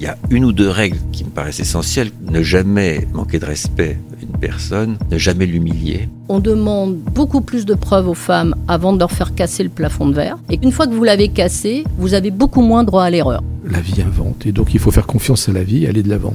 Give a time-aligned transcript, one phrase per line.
[0.00, 2.10] Il y a une ou deux règles qui me paraissent essentielles.
[2.22, 6.08] Ne jamais manquer de respect à une personne, ne jamais l'humilier.
[6.30, 10.08] On demande beaucoup plus de preuves aux femmes avant de leur faire casser le plafond
[10.08, 10.38] de verre.
[10.48, 13.42] Et une fois que vous l'avez cassé, vous avez beaucoup moins droit à l'erreur.
[13.62, 16.08] La vie invente et donc il faut faire confiance à la vie et aller de
[16.08, 16.34] l'avant.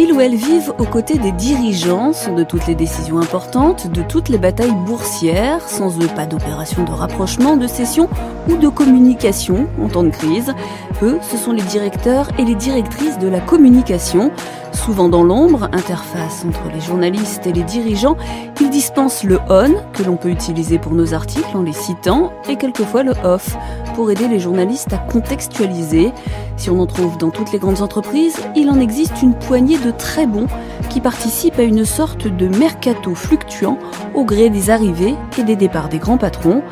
[0.00, 4.28] Ils ou elles vivent aux côtés des dirigeants, de toutes les décisions importantes, de toutes
[4.28, 5.68] les batailles boursières.
[5.68, 8.08] Sans eux, pas d'opération de rapprochement, de cession
[8.48, 10.54] ou de communication en temps de crise.
[11.02, 14.30] Eux, ce sont les directeurs et les directrices de la communication.
[14.72, 18.16] Souvent dans l'ombre, interface entre les journalistes et les dirigeants,
[18.60, 22.56] ils dispensent le on, que l'on peut utiliser pour nos articles en les citant, et
[22.56, 23.56] quelquefois le off,
[23.94, 26.12] pour aider les journalistes à contextualiser.
[26.56, 29.90] Si on en trouve dans toutes les grandes entreprises, il en existe une poignée de
[29.90, 30.46] très bons
[30.88, 33.78] qui participent à une sorte de mercato fluctuant
[34.14, 36.62] au gré des arrivées et des départs des grands patrons.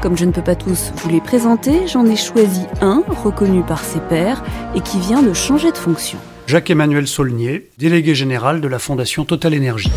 [0.00, 3.82] Comme je ne peux pas tous vous les présenter, j'en ai choisi un reconnu par
[3.84, 4.42] ses pairs
[4.74, 6.18] et qui vient de changer de fonction.
[6.46, 9.90] Jacques-Emmanuel Saulnier, délégué général de la Fondation Total Énergie.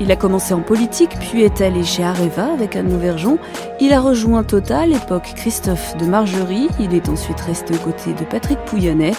[0.00, 3.38] Il a commencé en politique, puis est allé chez Areva avec Anne Verjon.
[3.80, 6.68] Il a rejoint Total, époque Christophe de Margerie.
[6.78, 9.14] Il est ensuite resté aux côtés de Patrick Pouyannet,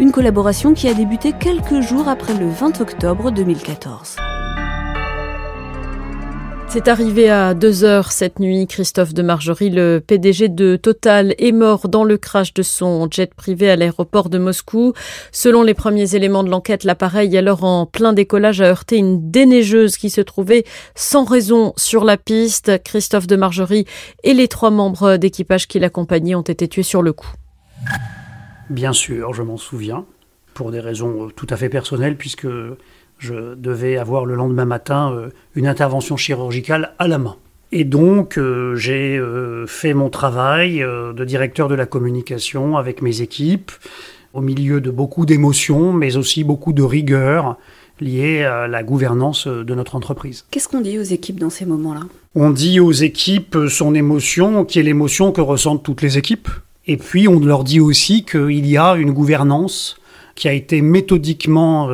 [0.00, 4.16] une collaboration qui a débuté quelques jours après le 20 octobre 2014.
[6.72, 8.66] C'est arrivé à 2 heures cette nuit.
[8.66, 13.34] Christophe de Margerie, le PDG de Total, est mort dans le crash de son jet
[13.34, 14.94] privé à l'aéroport de Moscou.
[15.32, 19.98] Selon les premiers éléments de l'enquête, l'appareil, alors en plein décollage, a heurté une déneigeuse
[19.98, 22.82] qui se trouvait sans raison sur la piste.
[22.82, 23.84] Christophe de Margerie
[24.24, 27.34] et les trois membres d'équipage qui l'accompagnaient ont été tués sur le coup.
[28.70, 30.06] Bien sûr, je m'en souviens,
[30.54, 32.46] pour des raisons tout à fait personnelles, puisque
[33.22, 37.36] je devais avoir le lendemain matin euh, une intervention chirurgicale à la main.
[37.70, 43.22] Et donc, euh, j'ai euh, fait mon travail de directeur de la communication avec mes
[43.22, 43.70] équipes,
[44.34, 47.56] au milieu de beaucoup d'émotions, mais aussi beaucoup de rigueur
[48.00, 50.44] liée à la gouvernance de notre entreprise.
[50.50, 52.00] Qu'est-ce qu'on dit aux équipes dans ces moments-là?
[52.34, 56.48] On dit aux équipes son émotion, qui est l'émotion que ressentent toutes les équipes.
[56.86, 59.96] Et puis, on leur dit aussi qu'il y a une gouvernance
[60.34, 61.90] qui a été méthodiquement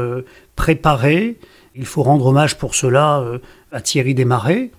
[0.58, 1.38] préparé.
[1.76, 3.38] Il faut rendre hommage pour cela euh,
[3.70, 4.70] à Thierry Desmarais,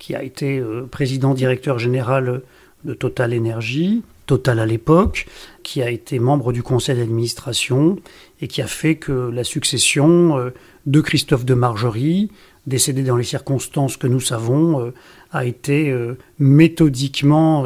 [0.00, 2.42] qui a été euh, président directeur général
[2.84, 5.26] de Total Énergie, Total à l'époque,
[5.62, 7.96] qui a été membre du conseil d'administration
[8.40, 10.50] et qui a fait que la succession euh,
[10.86, 12.32] de Christophe de Margerie,
[12.66, 14.92] décédé dans les circonstances que nous savons,
[15.32, 15.94] a été
[16.38, 17.64] méthodiquement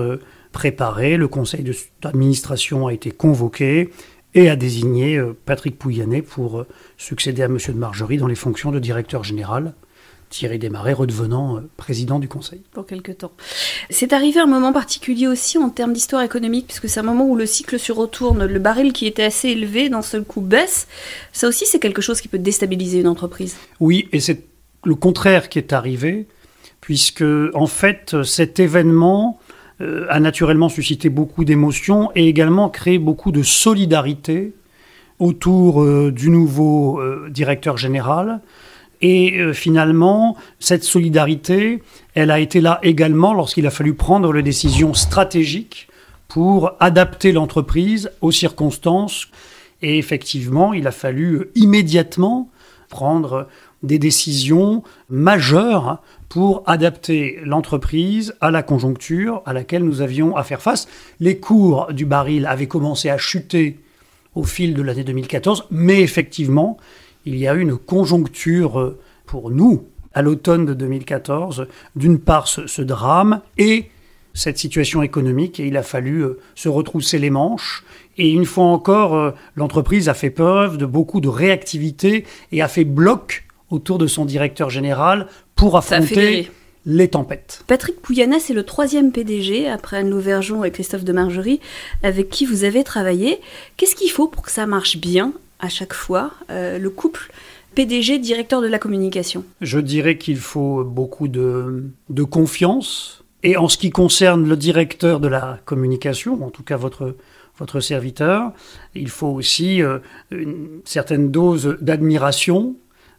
[0.52, 1.16] préparée.
[1.16, 1.64] Le conseil
[2.02, 3.90] d'administration a été convoqué
[4.34, 6.64] et a désigné Patrick Pouyanné pour
[6.96, 7.58] succédé à M.
[7.66, 9.74] de Margerie dans les fonctions de directeur général.
[10.32, 12.62] Thierry Desmarais redevenant euh, président du Conseil.
[12.72, 13.32] Pour quelque temps.
[13.90, 17.36] C'est arrivé un moment particulier aussi en termes d'histoire économique, puisque c'est un moment où
[17.36, 20.88] le cycle se retourne, le baril qui était assez élevé d'un seul coup baisse.
[21.32, 23.56] Ça aussi, c'est quelque chose qui peut déstabiliser une entreprise.
[23.78, 24.42] Oui, et c'est
[24.84, 26.26] le contraire qui est arrivé,
[26.80, 29.38] puisque en fait, cet événement
[29.82, 34.52] euh, a naturellement suscité beaucoup d'émotions et également créé beaucoup de solidarité
[35.18, 38.40] autour euh, du nouveau euh, directeur général.
[39.00, 41.82] Et finalement, cette solidarité,
[42.14, 45.88] elle a été là également lorsqu'il a fallu prendre les décisions stratégiques
[46.28, 49.26] pour adapter l'entreprise aux circonstances.
[49.82, 52.48] Et effectivement, il a fallu immédiatement
[52.90, 53.48] prendre
[53.82, 56.00] des décisions majeures
[56.32, 60.88] pour adapter l'entreprise à la conjoncture à laquelle nous avions à faire face.
[61.20, 63.80] Les cours du baril avaient commencé à chuter
[64.34, 66.78] au fil de l'année 2014, mais effectivement,
[67.26, 69.84] il y a eu une conjoncture pour nous
[70.14, 71.66] à l'automne de 2014,
[71.96, 73.90] d'une part ce, drame et
[74.32, 77.84] cette situation économique, et il a fallu euh, se retrousser les manches.
[78.16, 82.68] Et une fois encore, euh, l'entreprise a fait preuve de beaucoup de réactivité et a
[82.68, 85.26] fait bloc autour de son directeur général
[85.56, 86.50] pour affronter
[86.84, 87.62] les tempêtes.
[87.66, 91.60] Patrick Pouyanné, c'est le troisième PDG, après Anne Louvergeon et Christophe de Margerie,
[92.02, 93.40] avec qui vous avez travaillé.
[93.76, 97.30] Qu'est-ce qu'il faut pour que ça marche bien à chaque fois, euh, le couple
[97.74, 99.44] PDG, directeur de la communication?
[99.60, 101.92] Je dirais qu'il faut beaucoup de,
[102.30, 103.24] confiance.
[103.44, 107.16] Et en ce qui concerne le directeur de la communication, en tout cas votre,
[107.58, 108.52] votre serviteur,
[108.94, 109.98] il faut aussi euh,
[110.30, 112.76] une certaine dose d'admiration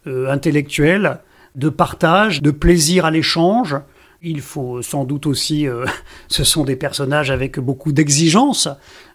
[0.08, 1.20] euh, intellectuelle
[1.56, 3.76] de partage, de plaisir à l'échange.
[4.22, 5.86] Il faut sans doute aussi, euh,
[6.28, 8.68] ce sont des personnages avec beaucoup d'exigences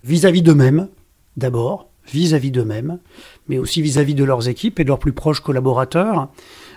[0.04, 0.88] vis-à-vis d'eux-mêmes,
[1.36, 2.98] d'abord, vis-à-vis d'eux-mêmes,
[3.48, 6.28] mais aussi vis-à-vis de leurs équipes et de leurs plus proches collaborateurs.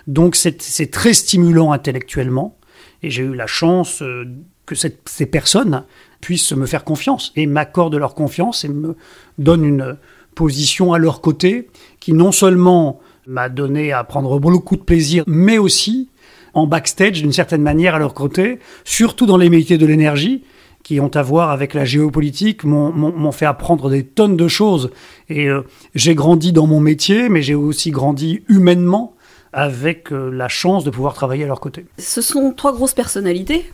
[0.06, 2.58] Donc c'est très stimulant intellectuellement,
[3.02, 4.24] et j'ai eu la chance euh,
[4.66, 5.84] que ces personnes
[6.20, 8.96] puissent me faire confiance et m'accordent leur confiance et me
[9.38, 9.96] donnent une
[10.34, 11.68] position à leur côté
[12.00, 16.08] qui non seulement m'a donné à prendre beaucoup de plaisir, mais aussi
[16.54, 20.44] en backstage d'une certaine manière à leur côté, surtout dans les métiers de l'énergie
[20.82, 24.90] qui ont à voir avec la géopolitique, m'ont fait apprendre des tonnes de choses.
[25.28, 25.62] Et euh,
[25.94, 29.14] j'ai grandi dans mon métier, mais j'ai aussi grandi humainement
[29.52, 31.86] avec euh, la chance de pouvoir travailler à leur côté.
[31.98, 33.64] Ce sont trois grosses personnalités.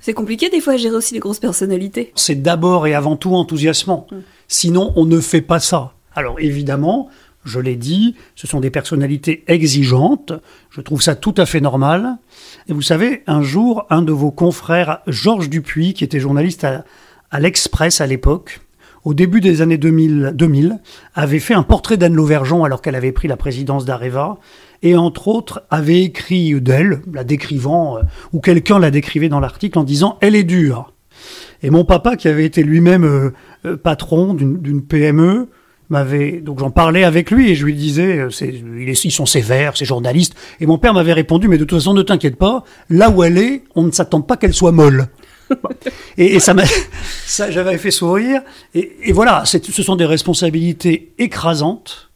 [0.00, 2.12] C'est compliqué des fois à gérer aussi les grosses personnalités.
[2.14, 4.06] C'est d'abord et avant tout enthousiasmant.
[4.10, 4.22] Hum.
[4.46, 5.92] Sinon, on ne fait pas ça.
[6.14, 7.10] Alors évidemment,
[7.48, 10.32] je l'ai dit, ce sont des personnalités exigeantes.
[10.70, 12.18] Je trouve ça tout à fait normal.
[12.68, 17.40] Et vous savez, un jour, un de vos confrères, Georges Dupuis, qui était journaliste à,
[17.40, 18.60] l'Express à l'époque,
[19.04, 20.80] au début des années 2000, 2000
[21.14, 24.38] avait fait un portrait d'Anne Lauvergeon alors qu'elle avait pris la présidence d'Areva,
[24.82, 28.02] et entre autres avait écrit d'elle, la décrivant, euh,
[28.32, 30.92] ou quelqu'un la décrivait dans l'article en disant «elle est dure».
[31.62, 33.30] Et mon papa, qui avait été lui-même euh,
[33.64, 35.48] euh, patron d'une PME,
[35.90, 39.76] m'avait donc j'en parlais avec lui et je lui disais euh, c'est, ils sont sévères
[39.76, 40.34] ces journalistes.
[40.60, 43.38] Et mon père m'avait répondu mais de toute façon ne t'inquiète pas là où elle
[43.38, 45.08] est on ne s'attend pas qu'elle soit molle.
[46.18, 46.64] Et, ça m'a
[47.26, 48.42] ça j'avais fait sourire.
[48.74, 52.10] Et, et voilà ce sont des responsabilités écrasantes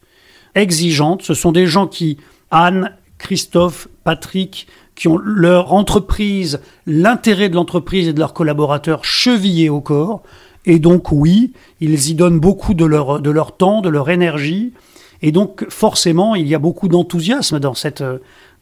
[0.55, 1.23] exigeantes.
[1.23, 2.17] Ce sont des gens qui
[2.51, 9.69] Anne Christophe Patrick qui ont leur entreprise l'intérêt de l'entreprise et de leurs collaborateurs chevillés
[9.69, 10.21] au corps
[10.65, 14.73] et donc oui, ils y donnent beaucoup de leur, de leur temps, de leur énergie.
[15.21, 18.03] Et donc forcément, il y a beaucoup d'enthousiasme dans, cette,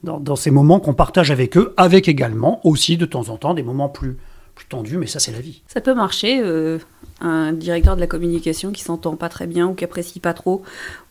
[0.04, 3.54] dans, dans ces moments qu'on partage avec eux, avec également aussi de temps en temps
[3.54, 4.18] des moments plus,
[4.56, 5.62] plus tendus, mais ça c'est la vie.
[5.68, 6.80] Ça peut marcher, euh,
[7.20, 10.64] un directeur de la communication qui s'entend pas très bien ou qui apprécie pas trop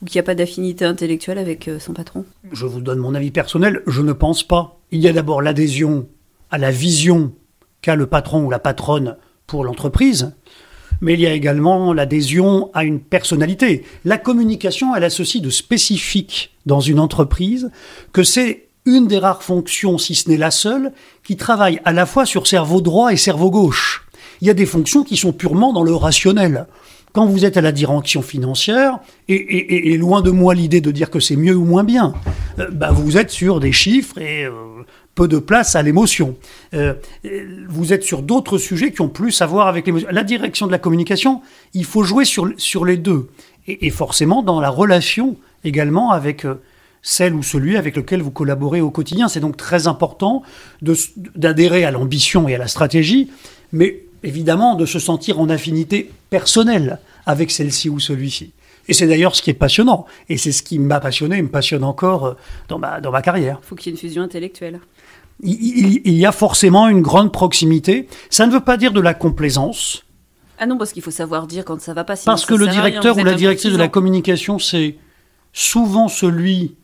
[0.02, 3.30] ou qui a pas d'affinité intellectuelle avec euh, son patron Je vous donne mon avis
[3.30, 4.78] personnel, je ne pense pas.
[4.90, 6.08] Il y a d'abord l'adhésion
[6.50, 7.32] à la vision
[7.80, 9.16] qu'a le patron ou la patronne
[9.46, 10.32] pour l'entreprise,
[11.00, 13.84] mais il y a également l'adhésion à une personnalité.
[14.04, 17.70] La communication, elle a ceci de spécifique dans une entreprise
[18.12, 20.92] que c'est une des rares fonctions, si ce n'est la seule,
[21.24, 24.06] qui travaille à la fois sur cerveau droit et cerveau gauche.
[24.40, 26.66] Il y a des fonctions qui sont purement dans le rationnel.
[27.12, 31.18] Quand vous êtes à la direction financière, et, loin de moi l'idée de dire que
[31.18, 32.14] c'est mieux ou moins bien,
[32.58, 34.52] euh, bah vous êtes sur des chiffres et euh,
[35.20, 36.34] peu de place à l'émotion.
[36.72, 36.94] Euh,
[37.68, 40.08] vous êtes sur d'autres sujets qui ont plus à voir avec l'émotion.
[40.10, 41.42] La direction de la communication,
[41.74, 43.28] il faut jouer sur, sur les deux.
[43.68, 46.54] Et, forcément dans la relation également avec euh,
[47.02, 49.28] celle ou celui avec lequel vous collaborez au quotidien.
[49.28, 50.42] C'est donc très important
[51.36, 53.30] d'adhérer à l'ambition et à la stratégie,
[53.72, 58.52] mais évidemment de se sentir en affinité personnelle avec celle-ci ou celui-ci.
[58.88, 60.06] Et c'est d'ailleurs ce qui est passionnant.
[60.30, 62.34] Et c'est ce qui m'a passionné et me passionne encore euh,
[62.68, 63.58] dans ma, dans ma carrière.
[63.62, 64.80] Il faut qu'il y ait une fusion intellectuelle
[65.42, 68.08] il, y a forcément une grande proximité.
[68.28, 70.04] Ça ne veut pas dire de la complaisance.
[70.58, 72.14] Ah non, parce qu'il faut savoir dire quand ça va pas.
[72.24, 74.96] Parce que le directeur ou la directrice de la communication, c'est
[75.52, 76.76] souvent celui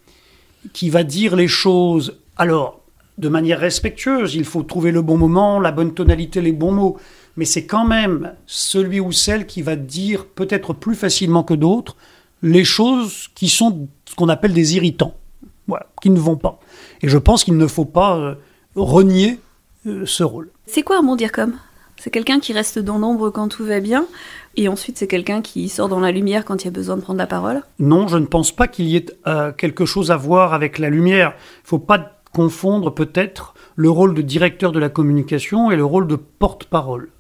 [0.73, 2.19] qui va dire les choses.
[2.39, 2.81] Alors,
[3.19, 6.97] de manière respectueuse, il faut trouver le bon moment, la bonne tonalité, les bons mots.
[7.37, 11.97] Mais c'est quand même celui ou celle qui va dire peut-être plus facilement que d'autres
[12.43, 15.15] les choses qui sont ce qu'on appelle des irritants,
[15.67, 16.61] voilà, qui ne vont pas.
[17.07, 18.35] Et je pense qu'il ne faut pas euh,
[18.75, 19.39] renier
[19.87, 20.51] euh, ce rôle.
[20.67, 21.55] C'est quoi un bon dire comme
[21.99, 24.07] C'est quelqu'un qui reste dans l'ombre quand tout va bien,
[24.57, 27.03] et ensuite c'est quelqu'un qui sort dans la lumière quand il y a besoin de
[27.03, 27.63] prendre la parole?
[27.79, 30.91] Non, je ne pense pas qu'il y ait euh, quelque chose à voir avec la
[30.91, 31.35] lumière.
[31.37, 35.85] Il ne faut pas confondre peut-être le rôle de directeur de la communication et le
[35.85, 37.11] rôle de porte-parole.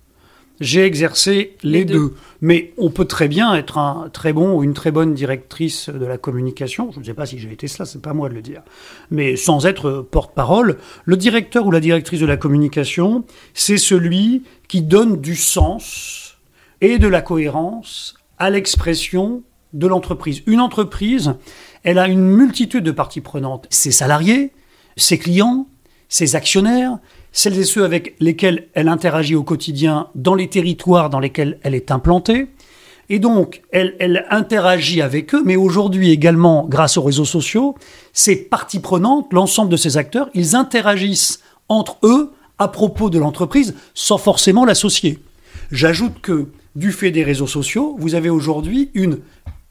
[0.61, 2.15] J'ai exercé les, deux.
[2.41, 6.07] Mais on peut très bien être un très bon ou une très bonne directrice de
[6.07, 6.91] la communication.
[6.93, 8.63] Je ne sais pas si j'ai été cela, c'est pas moi de le dire.
[9.11, 14.83] Mais sans être porte-parole, le directeur ou la directrice de la communication, c'est celui qui
[14.83, 16.39] donne du sens
[16.81, 20.43] et de la cohérence à l'expression de l'entreprise.
[20.47, 21.35] Une entreprise,
[21.83, 23.67] elle a une multitude de parties prenantes.
[23.71, 24.53] Ses salariés,
[24.97, 25.69] ses clients,
[26.09, 26.99] ses actionnaires,
[27.37, 31.75] celles et ceux avec lesquels elle interagit au quotidien dans les territoires dans lesquels elle
[31.75, 32.47] est implantée.
[33.11, 37.77] Et donc, elle, interagit avec eux, mais aujourd'hui également, grâce aux réseaux sociaux,
[38.15, 43.75] ces parties prenantes, l'ensemble de ces acteurs, ils interagissent entre eux à propos de l'entreprise
[43.93, 45.19] sans forcément l'associer.
[45.71, 49.19] J'ajoute que, du fait des réseaux sociaux, vous avez aujourd'hui une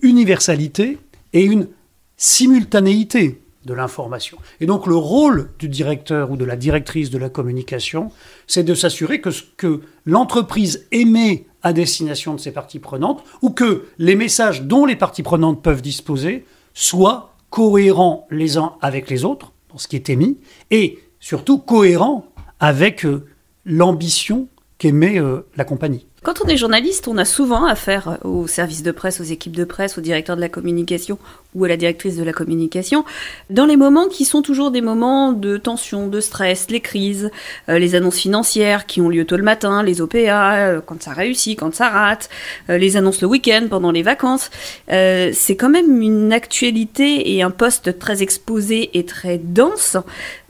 [0.01, 0.99] universalité
[1.33, 1.67] et une
[2.15, 4.37] simultanéité de l'information.
[4.59, 8.11] Et donc le rôle du directeur ou de la directrice de la communication,
[8.47, 13.49] c'est de s'assurer que ce que l'entreprise émet à destination de ses parties prenantes, ou
[13.49, 16.45] que les messages dont les parties prenantes peuvent disposer
[16.75, 20.37] soient cohérents les uns avec les autres, dans ce qui est émis,
[20.69, 22.27] et surtout cohérents
[22.59, 23.25] avec euh,
[23.65, 26.05] l'ambition qu'émet euh, la compagnie.
[26.21, 29.63] Quand on est journaliste, on a souvent affaire aux services de presse, aux équipes de
[29.63, 31.19] presse, au directeur de la communication
[31.55, 33.05] ou à la directrice de la communication,
[33.49, 37.31] dans les moments qui sont toujours des moments de tension, de stress, les crises,
[37.69, 41.13] euh, les annonces financières qui ont lieu tôt le matin, les OPA, euh, quand ça
[41.13, 42.29] réussit, quand ça rate,
[42.69, 44.49] euh, les annonces le week-end, pendant les vacances.
[44.87, 49.97] c'est quand même une actualité et un poste très exposé et très dense.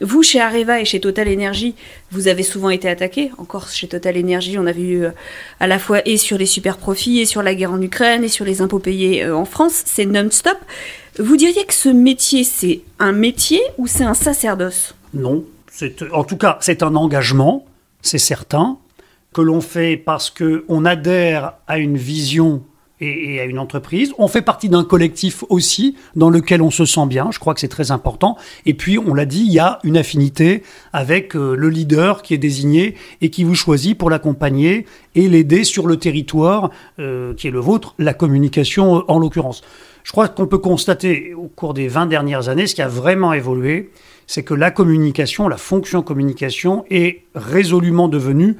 [0.00, 1.74] Vous, chez Areva et chez Total Energy,
[2.10, 3.30] vous avez souvent été attaqué.
[3.38, 5.04] Encore chez Total Energy, on a vu
[5.60, 8.28] à la fois et sur les super profits, et sur la guerre en Ukraine, et
[8.28, 9.82] sur les impôts payés en France.
[9.84, 10.58] C'est non-stop.
[11.18, 15.44] Vous diriez que ce métier, c'est un métier ou c'est un sacerdoce Non.
[16.12, 17.64] En tout cas, c'est un engagement,
[18.02, 18.78] c'est certain,
[19.32, 22.62] que l'on fait parce qu'on adhère à une vision
[23.00, 24.12] et, à une entreprise.
[24.18, 27.28] On fait partie d'un collectif aussi dans lequel on se sent bien.
[27.30, 28.36] Je crois que c'est très important.
[28.64, 30.62] Et puis, on l'a dit, il y a une affinité
[30.92, 35.64] avec euh, le leader qui est désigné et qui vous choisit pour l'accompagner et l'aider
[35.64, 39.62] sur le territoire euh, qui est le vôtre, la communication euh, en l'occurrence.
[40.04, 43.32] Je crois qu'on peut constater au cours des 20 dernières années, ce qui a vraiment
[43.32, 43.90] évolué,
[44.28, 48.56] c'est que la communication, la fonction communication est résolument devenue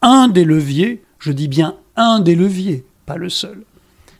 [0.00, 3.62] un des leviers, je dis bien un des leviers, pas le seul,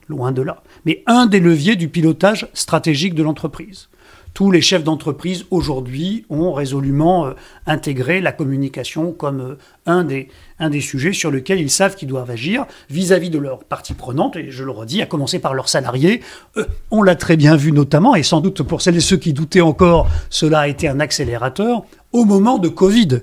[0.07, 3.89] loin de là, mais un des leviers du pilotage stratégique de l'entreprise
[4.37, 7.33] tous les chefs d'entreprise aujourd'hui ont résolument euh,
[7.65, 9.55] intégré la communication comme euh,
[9.87, 10.03] un,
[10.69, 14.51] des, sujets sur lesquels ils savent qu'ils doivent agir vis-à-vis de leurs parties prenantes, et
[14.51, 16.21] je le redis, à commencer par leurs salariés.
[16.57, 19.33] Euh, on l'a très bien vu notamment, et sans doute pour celles et ceux qui
[19.33, 23.21] doutaient encore, cela a été un accélérateur au moment de Covid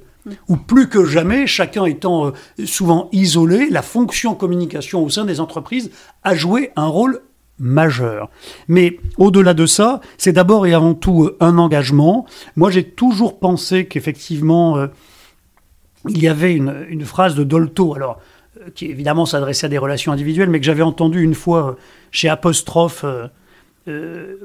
[0.49, 2.33] où plus que jamais, chacun étant
[2.65, 5.91] souvent isolé, la fonction communication au sein des entreprises
[6.23, 7.21] a joué un rôle
[7.59, 8.31] majeur.
[8.69, 12.27] Mais au-delà de ça, c'est d'abord et avant tout euh, un engagement.
[12.57, 14.89] Moi, j'ai toujours pensé qu'effectivement, euh,
[16.09, 18.21] il y avait une, phrase de Dolto, alors
[18.61, 21.77] euh, qui évidemment s'adressait à des relations individuelles, mais que j'avais entendu une fois
[22.11, 23.05] chez Apostrophe
[23.87, 24.37] euh,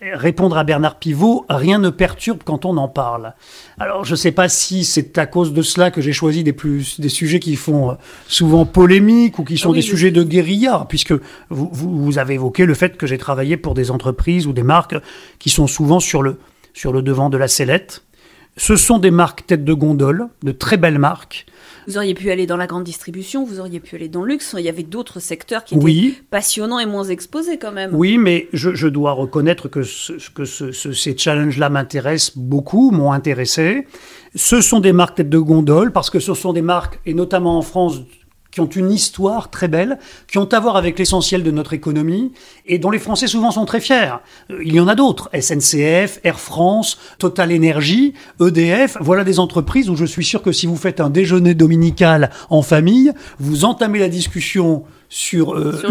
[0.00, 3.34] répondre à Bernard Pivot, rien ne perturbe quand on en parle.
[3.78, 6.54] Alors je ne sais pas si c'est à cause de cela que j'ai choisi des,
[6.54, 7.94] plus, des sujets qui font euh,
[8.26, 11.12] souvent polémique ou qui sont des sujets de guérilla, puisque
[11.50, 14.96] vous, vous, avez évoqué le fait que j'ai travaillé pour des entreprises ou des marques
[15.38, 16.38] qui sont souvent sur le,
[16.72, 18.02] sur le devant de la sellette.
[18.56, 21.44] Ce sont des marques tête de gondole, de très belles marques,
[21.90, 24.54] vous auriez pu aller dans la grande distribution, vous auriez pu aller dans le luxe.
[24.56, 27.94] Il y avait d'autres secteurs qui étaient passionnants et moins exposés quand même.
[27.94, 33.88] Oui, mais je, dois reconnaître que, que ces challenges-là m'intéressent beaucoup, m'ont intéressé.
[34.36, 37.58] Ce sont des marques tête de gondole parce que ce sont des marques, et notamment
[37.58, 38.02] en France,
[38.50, 42.32] qui ont une histoire très belle, qui ont à voir avec l'essentiel de notre économie
[42.66, 44.14] et dont les Français souvent sont très fiers.
[44.50, 49.90] Euh, il y en a d'autres, SNCF, Air France, Total Energy, EDF, voilà des entreprises
[49.90, 53.98] où je suis sûr que si vous faites un déjeuner dominical en famille, vous entamez
[53.98, 55.82] la discussion sur, euh,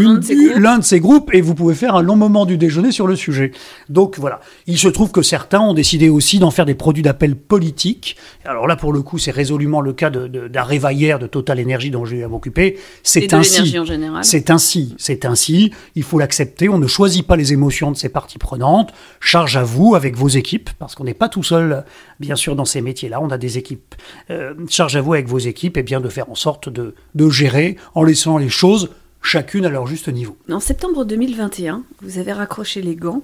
[0.56, 3.18] l'un de, ces groupes et vous pouvez faire un long moment du déjeuner sur le
[3.18, 3.52] sujet.
[3.90, 7.36] Donc voilà, il se trouve que certains ont décidé aussi d'en faire des produits d'appel
[7.36, 8.16] politique.
[8.46, 11.92] Alors là, pour le coup, c'est résolument le cas d'un de, de, de Total Energy
[11.92, 12.78] dont j'ai eu à m'occuper.
[13.04, 13.76] C'est ainsi.
[14.22, 14.96] C'est ainsi.
[14.98, 15.74] C'est ainsi.
[15.96, 16.70] Il faut l'accepter.
[16.70, 18.94] On ne choisit pas les émotions de ses parties prenantes.
[19.20, 21.84] Charge à vous avec vos équipes, parce qu'on n'est pas tout seul,
[22.22, 23.20] bien sûr, dans ces métiers-là.
[23.22, 23.96] On a des équipes.
[24.30, 27.30] Euh, charge à vous avec vos équipes et bien de faire en sorte de, de
[27.30, 28.90] gérer en laissant les choses
[29.22, 30.38] chacune à leur juste niveau.
[30.52, 33.24] En septembre 2021, vous avez raccroché les gants,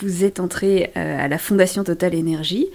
[0.00, 2.68] vous êtes entré euh, à la Fondation Total Énergie.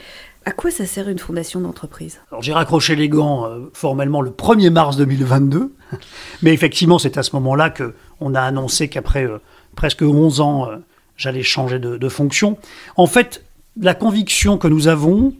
[0.45, 2.19] À quoi ça sert une fondation d'entreprise?
[2.31, 5.73] Alors j'ai raccroché les gants euh, formellement le 1er mars 2022,
[6.41, 9.39] mais effectivement c'est à ce moment-là que on a annoncé qu'après euh,
[9.75, 10.69] presque 11 ans,
[11.17, 12.57] j'allais changer de, de, fonction.
[12.95, 13.43] En fait,
[13.79, 15.33] la conviction que nous avons,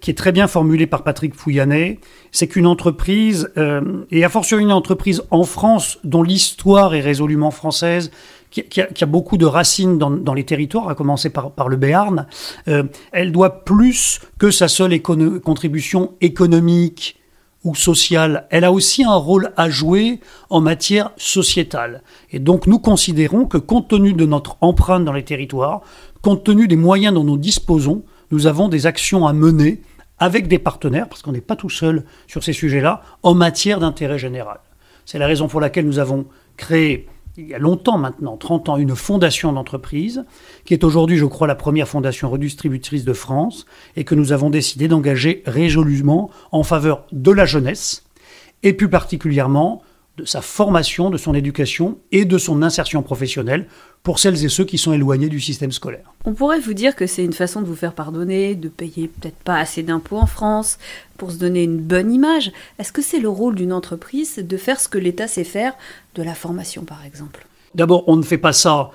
[0.00, 2.00] qui est très bien formulé par Patrick Pouyanné,
[2.32, 7.50] c'est qu'une entreprise, euh, et à fortiori une entreprise en France dont l'histoire est résolument
[7.50, 8.10] française,
[8.50, 12.26] qui, a, beaucoup de racines dans, les territoires, à commencer par, par le Béarn,
[12.68, 17.18] euh, elle doit plus que sa seule contribution économique
[17.64, 22.02] ou sociale, elle a aussi un rôle à jouer en matière sociétale.
[22.30, 25.80] Et donc nous considérons que compte tenu de notre empreinte dans les territoires,
[26.22, 29.80] compte tenu des moyens dont nous disposons, nous avons des actions à mener
[30.18, 34.18] avec des partenaires, parce qu'on n'est pas tout seul sur ces sujets-là, en matière d'intérêt
[34.18, 34.58] général.
[35.06, 36.26] C'est la raison pour laquelle nous avons
[36.56, 40.24] créé il y a longtemps maintenant, 30 ans, une fondation d'entreprise,
[40.64, 44.50] qui est aujourd'hui, je crois, la première fondation redistributrice de France, et que nous avons
[44.50, 48.04] décidé d'engager résolument en faveur de la jeunesse,
[48.62, 49.82] et plus particulièrement
[50.16, 53.66] de sa formation, de son éducation et de son insertion professionnelle
[54.02, 56.12] pour celles et ceux qui sont éloignés du système scolaire.
[56.24, 59.38] On pourrait vous dire que c'est une façon de vous faire pardonner, de payer peut-être
[59.38, 60.78] pas assez d'impôts en France,
[61.16, 62.52] pour se donner une bonne image.
[62.78, 65.72] Est-ce que c'est le rôle d'une entreprise de faire ce que l'État sait faire,
[66.14, 67.46] de la formation par exemple?
[67.74, 68.90] D'abord, on ne fait pas ça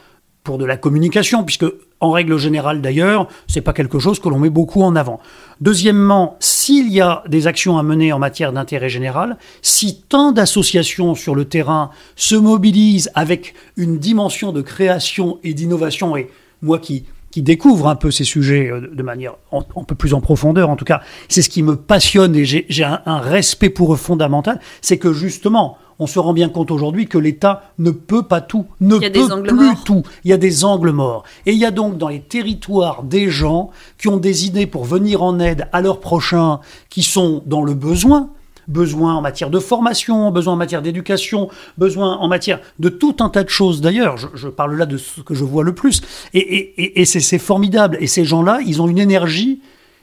[0.57, 1.65] de la communication, puisque
[1.99, 5.19] en règle générale d'ailleurs, c'est pas quelque chose que l'on met beaucoup en avant.
[5.61, 11.15] Deuxièmement, s'il y a des actions à mener en matière d'intérêt général, si tant d'associations
[11.15, 16.29] sur le terrain se mobilisent avec une dimension de création et d'innovation, et
[16.61, 20.69] moi qui découvre un peu ces sujets euh, de manière un peu plus en profondeur,
[20.69, 24.59] en tout cas, c'est ce qui me passionne et j'ai un respect pour eux fondamental,
[24.81, 28.65] c'est que justement, on se rend bien compte aujourd'hui que l'État ne peut pas tout,
[28.79, 30.03] ne peut plus tout.
[30.23, 31.23] Il y a des angles morts.
[31.45, 34.85] Et il y a donc dans les territoires des gens qui ont des idées pour
[34.85, 38.29] venir en aide à leurs prochains, qui sont dans le besoin,
[38.69, 43.29] besoin en matière de formation, besoin en matière d'éducation, besoin en matière de tout un
[43.29, 44.15] tas de choses d'ailleurs.
[44.17, 46.01] Je, parle là de ce que je vois le plus.
[46.33, 47.97] Et, et c'est formidable.
[47.99, 49.61] Et ces gens-là, ils ont une énergie.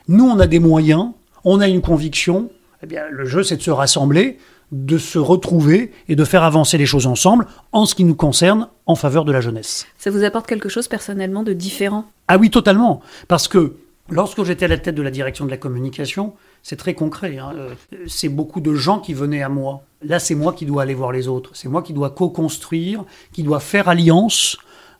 [0.08, 1.12] Nous, on a des moyens,
[1.44, 2.50] on a une conviction.
[2.82, 4.36] Eh bien, le jeu, c'est de se rassembler
[4.72, 8.68] de se retrouver et de faire avancer les choses ensemble en ce qui nous concerne
[8.86, 9.86] en faveur de la jeunesse.
[9.98, 12.04] Ça vous apporte quelque chose personnellement de différent?
[12.28, 13.00] Ah oui, totalement.
[13.28, 13.76] Parce que
[14.08, 17.38] lorsque j'étais à la tête de la direction de la communication, c'est très concret.
[17.38, 17.52] Hein.
[17.54, 17.74] Euh,
[18.06, 19.82] c'est beaucoup de gens qui venaient à moi.
[20.02, 21.50] Là, c'est moi qui dois aller voir les autres.
[21.54, 24.56] C'est moi qui dois co-construire, qui dois faire alliance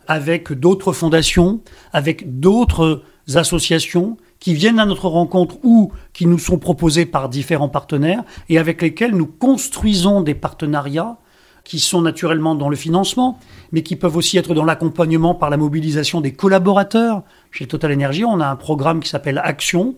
[0.07, 1.61] avec d'autres fondations,
[1.93, 3.03] avec d'autres
[3.35, 8.59] associations qui viennent à notre rencontre ou qui nous sont proposés par différents partenaires et
[8.59, 11.19] avec lesquels nous construisons des partenariats
[11.63, 13.39] qui sont naturellement dans le financement,
[13.71, 17.23] mais qui peuvent aussi être dans l'accompagnement par la mobilisation des collaborateurs.
[17.51, 19.97] Chez Total Energy, on a un programme qui s'appelle Action,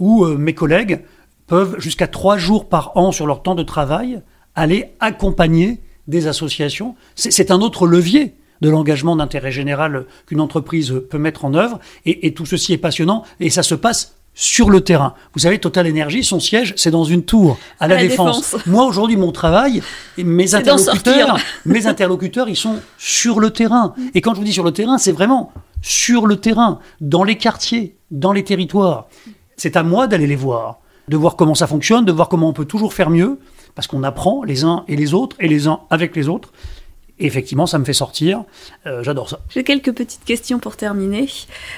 [0.00, 1.04] où euh, mes collègues
[1.46, 4.22] peuvent, jusqu'à trois jours par an sur leur temps de travail,
[4.56, 6.96] aller accompagner des associations.
[7.14, 11.78] C'est un autre levier de l'engagement d'intérêt général qu'une entreprise peut mettre en œuvre.
[12.06, 15.12] Et, tout ceci est passionnant et ça se passe sur le terrain.
[15.34, 18.56] Vous savez, Total Energy, son siège, c'est dans une tour à la, défense.
[18.66, 19.82] Moi, aujourd'hui, mon travail,
[20.16, 23.92] mes interlocuteurs, mes interlocuteurs, ils sont sur le terrain.
[23.98, 24.02] Mm.
[24.14, 27.36] Et quand je vous dis sur le terrain, c'est vraiment sur le terrain, dans les
[27.36, 29.08] quartiers, dans les territoires.
[29.58, 32.54] C'est à moi d'aller les voir, de voir comment ça fonctionne, de voir comment on
[32.54, 33.40] peut toujours faire mieux,
[33.74, 36.50] parce qu'on apprend les uns et les autres, et les uns avec les autres
[37.26, 38.44] effectivement, ça me fait sortir.
[38.86, 39.40] Euh, j'adore ça.
[39.50, 41.28] J'ai quelques petites questions pour terminer.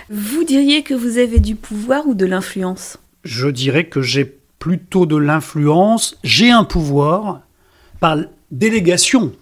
[0.09, 2.99] Vous diriez que vous avez du pouvoir ou de l'influence?
[3.25, 4.25] Je dirais que j'ai
[4.59, 6.17] plutôt de l'influence.
[6.23, 7.41] J'ai un pouvoir
[8.01, 8.19] par
[8.51, 9.33] délégation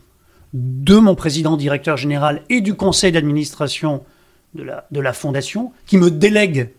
[0.52, 4.02] de mon président directeur général et du conseil d'administration
[4.54, 6.70] de la, de la fondation qui me délègue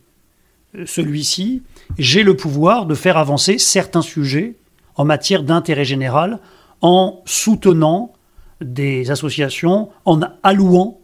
[0.76, 1.64] euh, celui-ci.
[1.98, 4.56] J'ai le pouvoir de faire avancer certains sujets
[4.96, 6.40] en matière d'intérêt général
[6.82, 8.14] en soutenant
[8.62, 11.00] des associations en allouant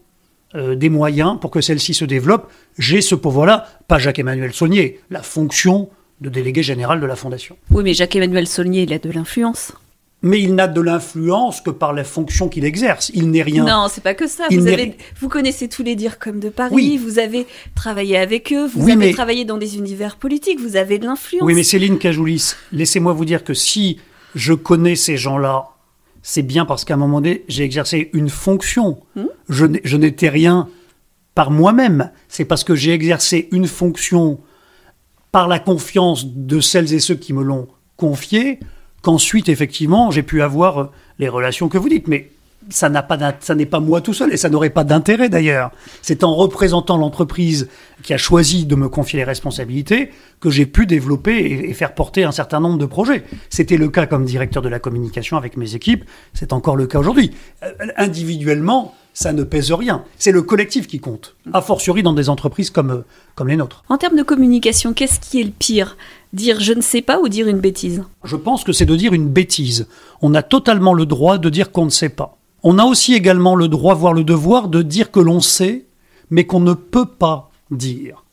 [0.55, 2.49] euh, des moyens pour que celles-ci se développent.
[2.77, 5.89] J'ai ce pouvoir-là, pas Jacques-Emmanuel Saulnier, la fonction
[6.21, 7.57] de délégué général de la Fondation.
[7.69, 9.73] Oui, mais Jacques-Emmanuel Saulnier, il a de l'influence.
[10.23, 13.11] Mais il n'a de l'influence que par la fonction qu'il exerce.
[13.13, 13.65] Il n'est rien.
[13.65, 14.45] Non, c'est pas que ça.
[14.49, 14.65] Vous,
[15.19, 16.97] vous, connaissez tous les dires comme de Paris.
[16.97, 18.65] Vous avez travaillé avec eux.
[18.67, 20.59] Vous avez travaillé dans des univers politiques.
[20.59, 21.45] Vous avez de l'influence.
[21.45, 23.99] Oui, mais Céline Cajoulis, laissez-moi vous dire que si
[24.33, 25.67] je connais ces gens-là
[26.29, 28.99] c'est bien parce qu'à un moment donné, j'ai exercé une fonction.
[29.15, 29.27] Hmm.
[29.47, 30.67] Je n'étais rien
[31.35, 32.11] par moi-même.
[32.27, 34.37] C'est parce que j'ai exercé une fonction
[35.31, 38.59] par la confiance de celles et ceux qui me l'ont confiée,
[39.03, 40.85] qu'ensuite, effectivement, j'ai pu avoir euh,
[41.17, 42.09] les relations que vous dites.
[42.09, 42.29] Mais
[42.69, 45.71] ça n'a pas ça n'est pas moi tout seul et ça n'aurait pas d'intérêt d'ailleurs.
[46.01, 47.69] C'est en représentant l'entreprise
[48.03, 51.37] qui a choisi de me confier les responsabilités que j'ai pu développer
[51.69, 53.23] et, faire porter un certain nombre de projets.
[53.49, 56.99] C'était le cas comme directeur de la communication avec mes équipes, c'est encore le cas
[56.99, 57.31] aujourd'hui.
[57.63, 60.03] Euh, individuellement, ça ne pèse rien.
[60.19, 63.83] C'est le collectif qui compte, a fortiori dans des entreprises comme, euh, comme les nôtres.
[63.89, 65.97] En termes de communication, qu'est-ce qui est le pire?
[66.33, 68.03] Dire je ne sais pas ou dire une bêtise?
[68.23, 69.87] Je pense que c'est de dire une bêtise.
[70.21, 72.36] On a totalement le droit de dire qu'on ne sait pas.
[72.69, 75.85] On a aussi également le droit, voire le devoir, de dire que l'on sait,
[76.29, 78.25] mais qu'on ne peut pas dire.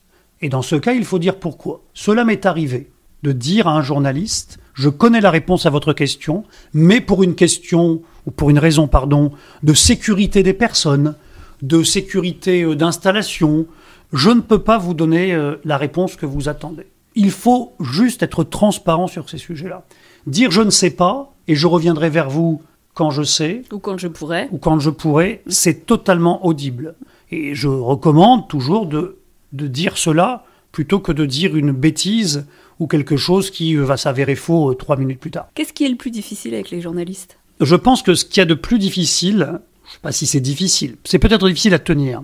[0.42, 1.82] Et dans ce cas, il faut dire pourquoi.
[1.94, 2.90] Cela m'est arrivé
[3.22, 6.42] de dire à un journaliste, je connais la réponse à votre question,
[6.72, 9.30] mais pour une question, ou pour une raison, pardon,
[9.62, 11.14] de sécurité des personnes,
[11.62, 13.68] de sécurité euh, d'installation,
[14.12, 16.88] je ne peux pas vous donner euh, la réponse que vous attendez.
[17.14, 19.84] Il faut juste être transparent sur ces sujets-là.
[20.26, 22.62] Dire je ne sais pas, et je reviendrai vers vous
[22.94, 24.48] quand je sais, Ou quand je pourrais.
[24.52, 26.94] ou quand je pourrais, c'est totalement audible.
[27.30, 29.18] Et je recommande toujours de,
[29.52, 32.46] de dire cela plutôt que de dire une bêtise
[32.80, 35.48] ou quelque chose qui euh, va s'avérer faux euh, trois minutes plus tard.
[35.54, 37.38] Qu'est-ce qui est le plus difficile avec les journalistes?
[37.60, 39.46] Je pense que ce qu'il y a de plus difficile,
[39.84, 42.22] je ne sais pas si c'est difficile, c'est peut-être difficile à tenir,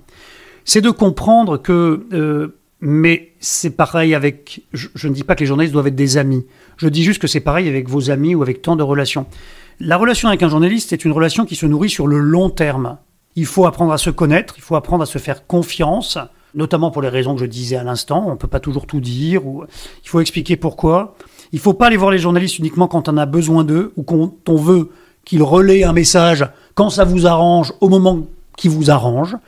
[0.65, 5.41] c'est de comprendre que, euh, mais c'est pareil avec, je, je ne dis pas que
[5.41, 6.45] les journalistes doivent être des amis,
[6.79, 9.27] je dis juste que c'est pareil avec vos amis ou avec tant de relations.
[9.83, 12.99] La relation avec un journaliste est une relation qui se nourrit sur le long terme.
[13.35, 16.19] Il faut apprendre à se connaître, il faut apprendre à se faire confiance,
[16.55, 18.25] notamment pour les raisons que je disais à l'instant.
[18.27, 19.65] On ne peut pas toujours tout dire, ou
[20.05, 21.15] il faut expliquer pourquoi.
[21.53, 24.03] Il ne faut pas aller voir les journalistes uniquement quand on a besoin d'eux ou
[24.03, 24.91] quand on veut
[25.25, 28.27] qu'ils relaient un message quand ça vous arrange, au moment
[28.59, 29.39] qui vous arrange.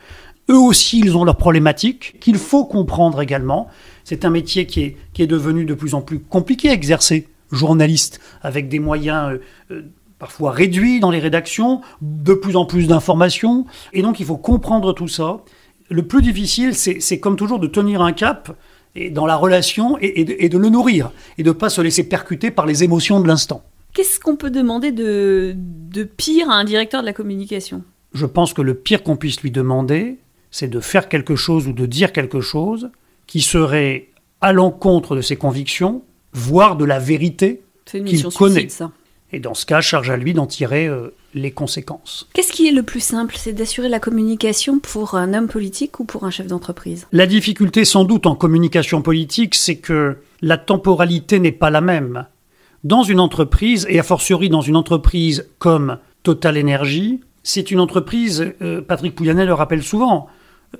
[0.48, 3.68] Eux aussi, ils ont leurs problématiques qu'il faut comprendre également.
[4.02, 7.28] C'est un métier qui est, qui est devenu de plus en plus compliqué à exercer,
[7.50, 9.38] journaliste, avec des moyens euh,
[9.72, 9.82] euh,
[10.22, 13.66] parfois réduits dans les rédactions, de plus en plus d'informations.
[13.92, 15.40] Et donc, il faut comprendre tout ça.
[15.90, 18.56] Le plus difficile, c'est comme toujours de tenir un cap
[18.94, 21.70] et dans la relation et, et de, et de le nourrir et de ne pas
[21.70, 23.64] se laisser percuter par les émotions de l'instant.
[23.94, 27.82] Qu'est-ce qu'on peut demander de, de pire à un directeur de la communication?
[28.14, 30.18] Je pense que le pire qu'on puisse lui demander,
[30.52, 32.90] c'est de faire quelque chose ou de dire quelque chose
[33.26, 37.62] qui serait à l'encontre de ses convictions, voire de la vérité.
[37.86, 38.60] Qu'il connaît.
[38.60, 38.92] suicide, ça.
[39.32, 42.28] Et dans ce cas, charge à lui d'en tirer euh, les conséquences.
[42.34, 46.04] Qu'est-ce qui est le plus simple C'est d'assurer la communication pour un homme politique ou
[46.04, 47.06] pour un chef d'entreprise?
[47.12, 52.26] La difficulté sans doute en communication politique, c'est que la temporalité n'est pas la même.
[52.84, 58.52] Dans une entreprise, et a fortiori dans une entreprise comme Total Energy, c'est une entreprise,
[58.60, 60.28] euh, Patrick Pouyanné le rappelle souvent,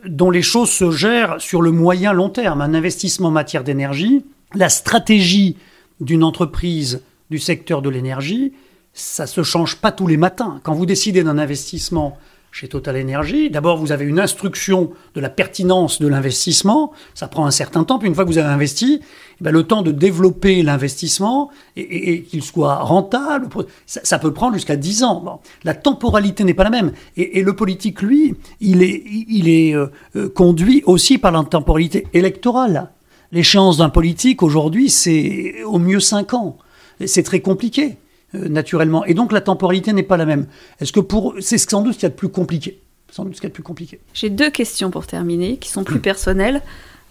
[0.07, 2.61] dont les choses se gèrent sur le moyen long terme.
[2.61, 5.57] Un investissement en matière d'énergie, la stratégie
[6.01, 8.53] d'une entreprise du secteur de l'énergie,
[8.93, 10.61] ça se change pas tous les matins.
[10.63, 12.19] Quand vous décidez d'un investissement
[12.51, 17.47] chez Total Energy, d'abord vous avez une instruction de la pertinence de l'investissement, ça prend
[17.47, 19.91] un certain temps, puis une fois que vous avez investi, eh ben, le temps de
[19.91, 23.49] développer l'investissement et, qu'il soit rentable,
[23.87, 25.23] ça, peut prendre jusqu'à 10 ans.
[25.25, 25.39] Bon.
[25.65, 26.93] La temporalité n'est pas la même.
[27.17, 31.43] Et, et le politique, lui, il est, il est euh, euh, conduit aussi par la
[31.45, 32.91] temporalité électorale.
[33.33, 36.59] L'échéance d'un politique aujourd'hui, c'est au mieux 5 ans.
[37.07, 37.97] C'est très compliqué,
[38.35, 39.05] euh, naturellement.
[39.05, 40.47] Et donc la temporalité n'est pas la même.
[40.81, 41.35] Est-ce que pour.
[41.41, 42.81] C'est sans doute ce qu'il y a de plus compliqué.
[43.11, 44.01] Sans doute ce qu'il y a de plus compliqué.
[44.15, 46.63] J'ai deux questions pour terminer, qui sont plus personnelles.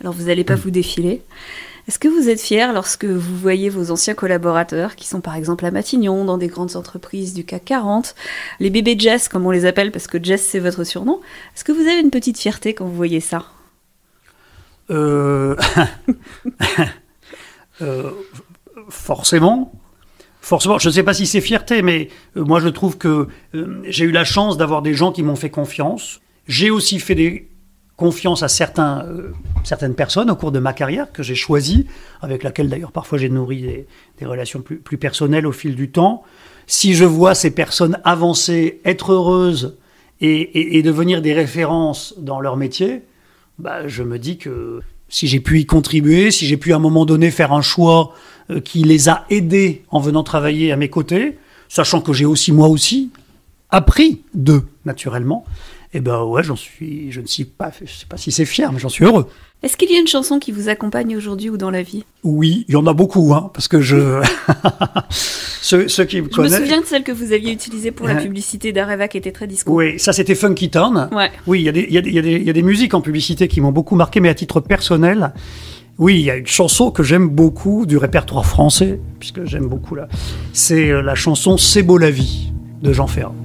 [0.02, 1.22] Alors vous n'allez pas vous défiler.
[1.88, 5.66] Est-ce que vous êtes fier lorsque vous voyez vos anciens collaborateurs, qui sont par exemple
[5.66, 8.16] à Matignon, dans des grandes entreprises du CAC 40,
[8.60, 11.22] les bébés Jess, comme on les appelle, parce que Jess c'est votre surnom,
[11.56, 13.46] est-ce que vous avez une petite fierté quand vous voyez ça?
[14.92, 15.56] Euh,
[17.82, 18.12] euh,
[18.90, 19.72] forcément.
[20.42, 23.82] Forcément, je ne sais pas si c'est fierté, mais euh, moi je trouve que euh,
[23.88, 26.20] j'ai eu la chance d'avoir des gens qui m'ont fait confiance.
[26.48, 27.48] J'ai aussi fait des
[27.96, 28.48] confiance à
[29.06, 29.30] euh,
[29.64, 31.86] certaines personnes au cours de ma carrière que j'ai choisies,
[32.24, 33.86] avec laquelle d'ailleurs parfois j'ai nourri
[34.20, 36.24] des, relations plus, personnelles au fil du temps.
[36.66, 39.78] Si je vois ces personnes avancer, être heureuses
[40.20, 43.04] et, et- et devenir des références dans leur métier,
[43.60, 46.80] bah, je me dis que si j'ai pu y contribuer, si j'ai pu à un
[46.80, 48.16] moment donné faire un choix
[48.50, 51.38] euh, qui les a aidés en venant travailler à mes côtés,
[51.70, 53.12] sachant que j'ai aussi moi aussi
[53.70, 55.46] appris d'eux naturellement,
[55.94, 58.72] et ben ouais, j'en suis, je ne suis pas, je sais pas si c'est fier,
[58.72, 59.30] mais j'en suis heureux.
[59.64, 62.04] Est-ce qu'il y a une chanson qui vous accompagne aujourd'hui ou dans la vie?
[62.24, 64.20] Oui, il y en a beaucoup, hein, parce que je
[65.62, 66.58] ceux, ceux qui me Je me connaissent.
[66.58, 68.24] souviens de celle que vous aviez utilisée pour la Ouais.
[68.24, 69.72] publicité d'Areva qui était très disco.
[69.74, 71.10] Oui, ça c'était Funky Town.
[71.12, 71.30] Ouais.
[71.46, 72.50] Oui, il y, a des- il y, a des- il y a des- il y
[72.50, 75.32] a des musiques en publicité qui m'ont beaucoup marqué, mais à titre personnel,
[76.00, 79.94] oui, il y a une chanson que j'aime beaucoup du répertoire français, puisque j'aime beaucoup
[79.94, 80.08] là.
[80.54, 83.36] C'est euh, la chanson C'est beau la vie de Jean Ferrat.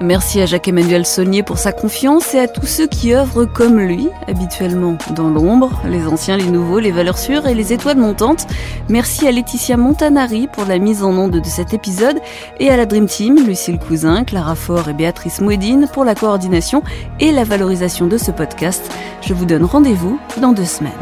[0.00, 4.08] Merci à Jacques-Emmanuel Saulnier pour sa confiance et à tous ceux qui œuvrent comme lui,
[4.28, 8.46] habituellement dans l'ombre, les anciens, les nouveaux, les valeurs sûres et les étoiles montantes.
[8.88, 12.20] Merci à Laetitia Montanari pour la mise en onde de cet épisode
[12.60, 16.84] et à la Dream Team, Lucille Cousin, Clara Faure et Béatrice Mouedine pour la coordination
[17.18, 18.88] et la valorisation de ce podcast.
[19.20, 20.92] Je vous donne rendez-vous dans deux semaines.